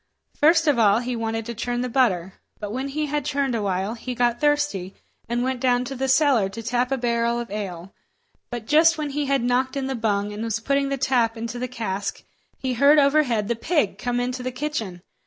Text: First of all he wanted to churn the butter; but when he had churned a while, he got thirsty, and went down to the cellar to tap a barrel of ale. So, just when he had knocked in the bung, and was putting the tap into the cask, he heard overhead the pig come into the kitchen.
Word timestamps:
First 0.33 0.65
of 0.67 0.79
all 0.79 0.97
he 0.97 1.15
wanted 1.15 1.45
to 1.45 1.53
churn 1.53 1.81
the 1.81 1.87
butter; 1.87 2.33
but 2.59 2.71
when 2.73 2.87
he 2.87 3.05
had 3.05 3.23
churned 3.23 3.53
a 3.53 3.61
while, 3.61 3.93
he 3.93 4.15
got 4.15 4.41
thirsty, 4.41 4.95
and 5.29 5.43
went 5.43 5.59
down 5.61 5.85
to 5.85 5.93
the 5.95 6.07
cellar 6.07 6.49
to 6.49 6.63
tap 6.63 6.91
a 6.91 6.97
barrel 6.97 7.37
of 7.39 7.51
ale. 7.51 7.93
So, 8.51 8.59
just 8.61 8.97
when 8.97 9.11
he 9.11 9.27
had 9.27 9.43
knocked 9.43 9.77
in 9.77 9.85
the 9.85 9.93
bung, 9.93 10.33
and 10.33 10.41
was 10.43 10.59
putting 10.59 10.89
the 10.89 10.97
tap 10.97 11.37
into 11.37 11.59
the 11.59 11.67
cask, 11.67 12.23
he 12.57 12.73
heard 12.73 12.97
overhead 12.97 13.47
the 13.47 13.55
pig 13.55 13.99
come 13.99 14.19
into 14.19 14.41
the 14.41 14.51
kitchen. 14.51 15.03